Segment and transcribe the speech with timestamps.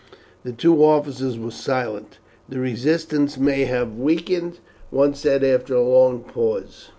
[0.43, 2.17] The two officers were silent.
[2.49, 4.53] "The resistance may weaken,"
[4.89, 6.89] one said after a long pause.